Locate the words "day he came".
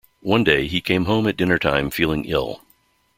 0.43-1.05